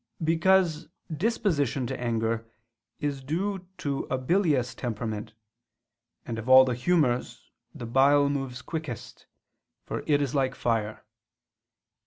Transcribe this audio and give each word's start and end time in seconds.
Because 0.23 0.87
disposition 1.15 1.85
to 1.85 2.01
anger 2.01 2.49
is 2.99 3.23
due 3.23 3.67
to 3.77 4.07
a 4.09 4.17
bilious 4.17 4.73
temperament; 4.73 5.35
and 6.25 6.39
of 6.39 6.49
all 6.49 6.65
the 6.65 6.73
humors, 6.73 7.51
the 7.75 7.85
bile 7.85 8.27
moves 8.27 8.63
quickest; 8.63 9.27
for 9.85 10.01
it 10.07 10.19
is 10.19 10.33
like 10.33 10.55
fire. 10.55 11.05